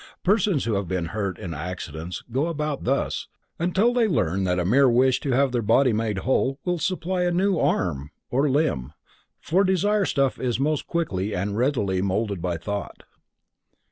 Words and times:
Persons 0.23 0.63
who 0.63 0.73
have 0.73 0.87
been 0.87 1.09
hurt 1.13 1.37
in 1.37 1.53
accidents 1.53 2.23
go 2.31 2.47
about 2.47 2.85
thus, 2.85 3.27
until 3.59 3.93
they 3.93 4.07
learn 4.07 4.45
that 4.45 4.57
a 4.57 4.65
mere 4.65 4.89
wish 4.89 5.19
to 5.19 5.29
have 5.33 5.51
their 5.51 5.61
body 5.61 5.93
made 5.93 6.17
whole 6.25 6.59
will 6.65 6.79
supply 6.79 7.21
a 7.21 7.29
new 7.31 7.59
arm 7.59 8.09
or 8.31 8.49
limb, 8.49 8.93
for 9.39 9.63
desire 9.63 10.05
stuff 10.05 10.39
is 10.39 10.59
most 10.59 10.87
quickly 10.87 11.35
and 11.35 11.55
readily 11.55 12.01
molded 12.01 12.41
by 12.41 12.57
thought. 12.57 13.03